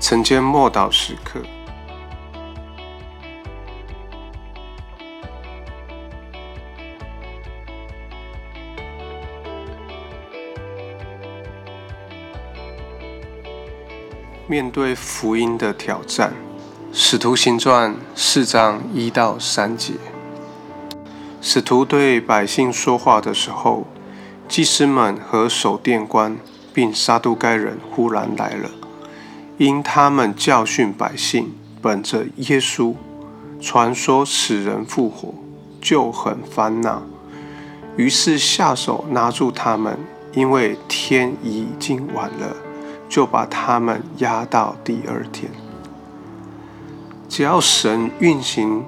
[0.00, 1.40] 晨间默祷时刻。
[14.46, 16.30] 面对福音的挑战，
[16.92, 19.94] 《使徒行传》四章一到三节，
[21.40, 23.86] 使徒对百姓说话的时候，
[24.46, 26.36] 祭司们和守殿官
[26.74, 28.70] 并撒都该人忽然来了，
[29.58, 32.94] 因他们教训百姓，本着耶稣
[33.60, 35.34] 传说使人复活，
[35.80, 37.02] 就很烦恼，
[37.96, 39.98] 于是下手拿住他们，
[40.32, 42.56] 因为天已经晚了。
[43.06, 45.48] 就把他们压到第二天。
[47.28, 48.84] 只要神运行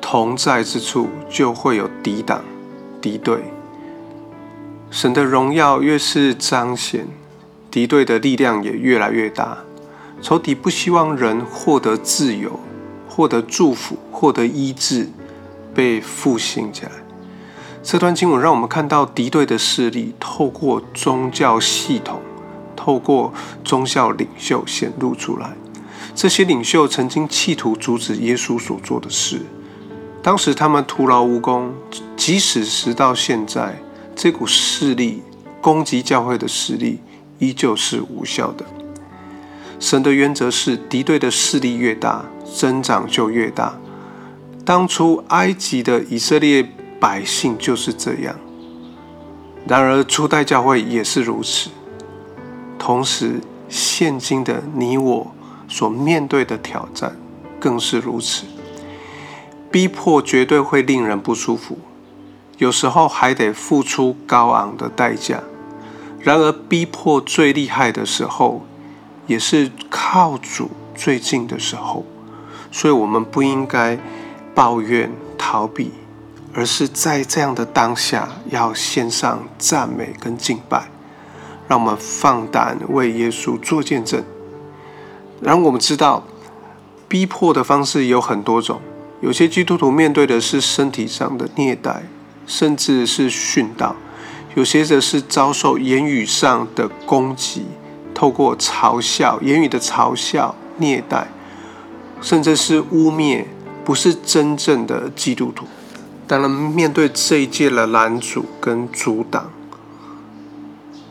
[0.00, 2.44] 同在之处，就会有抵挡、
[3.00, 3.42] 敌对。
[4.90, 7.08] 神的荣耀越是彰显，
[7.68, 9.58] 敌对的力量也越来越大。
[10.24, 12.58] 仇敌不希望人获得自由、
[13.06, 15.10] 获得祝福、获得医治，
[15.74, 16.92] 被复兴起来。
[17.82, 22.22] 这段经文让我们看到敌对的势力透过宗教系统。
[22.74, 25.52] 透过宗教领袖显露出来，
[26.14, 29.42] 这些领袖曾经企图阻止耶稣所做的事。
[30.22, 31.74] 当时他们徒劳无功，
[32.16, 33.78] 即使直到现在，
[34.16, 35.22] 这股势力
[35.60, 37.00] 攻击教会的势力
[37.38, 38.64] 依旧是无效的。
[39.78, 43.74] 神的原则是，敌对的势力越大，增长就越大。
[44.64, 46.66] 当初埃及的以色列
[46.98, 48.34] 百姓就是这样，
[49.66, 51.70] 然而初代教会也是如此。
[52.78, 55.32] 同时，现今的你我
[55.68, 57.14] 所面对的挑战
[57.60, 58.44] 更是如此。
[59.70, 61.78] 逼迫绝对会令人不舒服，
[62.58, 65.42] 有时候还得付出高昂的代价。
[66.20, 68.64] 然而，逼迫最厉害的时候，
[69.26, 72.04] 也是靠主最近的时候。
[72.70, 73.98] 所以，我们不应该
[74.54, 75.92] 抱怨逃避，
[76.52, 80.88] 而是在这样的当下，要献上赞美跟敬拜。
[81.66, 84.22] 让我们放胆为耶稣做见证。
[85.40, 86.24] 然后我们知道，
[87.08, 88.80] 逼迫的方式有很多种。
[89.20, 92.02] 有些基督徒面对的是身体上的虐待，
[92.46, 93.94] 甚至是殉道；
[94.54, 97.64] 有些则是遭受言语上的攻击，
[98.14, 101.26] 透过嘲笑、言语的嘲笑、虐待，
[102.22, 103.44] 甚至是污蔑，
[103.84, 105.66] 不是真正的基督徒。
[106.26, 109.50] 当然，面对这一届的拦阻跟阻挡。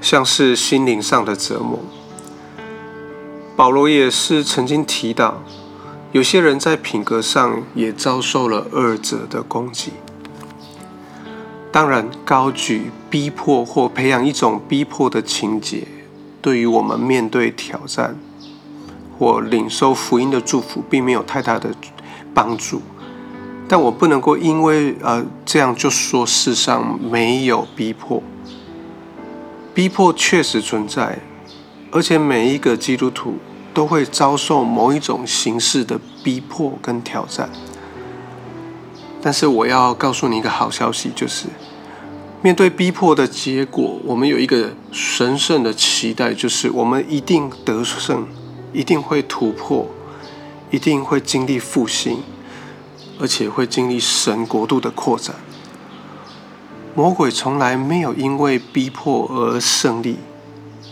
[0.00, 1.80] 像是心灵上的折磨。
[3.56, 5.42] 保罗也是曾经提到，
[6.12, 9.92] 有些人在品格上也遭受了二者的攻击。
[11.72, 15.88] 当然，高举逼迫或培养一种逼迫的情节，
[16.46, 18.16] 对于我们面对挑战
[19.18, 21.74] 或领受福音的祝福，并没有太大的
[22.32, 22.80] 帮助。
[23.66, 28.22] 但我不能够因为呃这样就说世上没有逼迫。
[29.74, 31.18] 逼迫确实存在，
[31.90, 33.34] 而且每一个基督徒
[33.74, 37.50] 都会遭受某一种形式的逼迫跟挑战。
[39.20, 41.48] 但是我要告诉你一个好消息，就是
[42.46, 48.24] 面对逼迫的结果，我们有一个神圣的期待，就是我们一定得胜，
[48.72, 49.88] 一定会突破，
[50.70, 52.22] 一定会经历复兴，
[53.18, 55.34] 而且会经历神国度的扩展。
[56.94, 60.16] 魔鬼从来没有因为逼迫而胜利。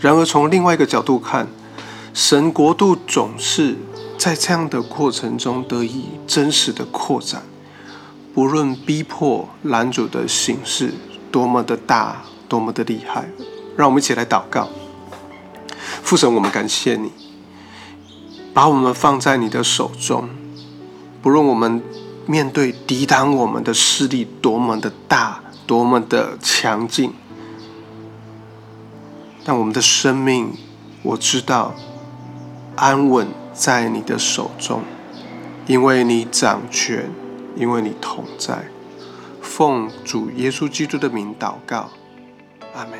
[0.00, 1.46] 然而，从另外一个角度看，
[2.14, 3.76] 神国度总是
[4.16, 7.42] 在这样的过程中得以真实的扩展。
[8.32, 10.94] 不论逼迫拦阻的形式
[11.32, 13.28] 多么的大，多么的厉害，
[13.76, 14.68] 让我们一起来祷告。
[16.02, 17.10] 父神，我们感谢你，
[18.54, 20.28] 把我们放在你的手中。
[21.20, 21.82] 不论我们
[22.26, 25.40] 面对抵挡我们的势力多么的大。
[25.64, 27.12] 多么的强劲！
[29.44, 30.52] 但我们的生命，
[31.02, 31.72] 我知道
[32.74, 34.82] 安稳在你的手中，
[35.66, 37.10] 因为你掌权，
[37.56, 38.71] 因为你同在。
[39.42, 41.90] 奉主耶稣基督的名祷告，
[42.74, 42.98] 阿门。